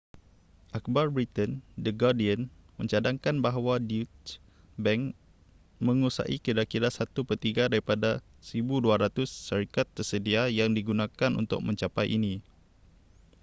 [0.77, 1.51] akhbar britain
[1.83, 2.41] the guardian
[2.81, 4.35] mencadangkan bahawa deutsche
[4.83, 5.03] bank
[5.85, 8.09] menguasai kira-kira satu pertiga daripada
[8.41, 12.35] 1200 syarikat tersedia yang digunakan untuk mencapai ini